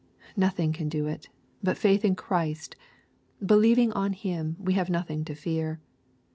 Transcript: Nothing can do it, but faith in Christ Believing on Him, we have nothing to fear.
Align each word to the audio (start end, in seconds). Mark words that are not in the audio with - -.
Nothing 0.35 0.73
can 0.73 0.89
do 0.89 1.05
it, 1.05 1.29
but 1.61 1.77
faith 1.77 2.03
in 2.03 2.15
Christ 2.15 2.75
Believing 3.45 3.91
on 3.93 4.13
Him, 4.13 4.55
we 4.57 4.73
have 4.73 4.89
nothing 4.89 5.23
to 5.25 5.35
fear. 5.35 5.79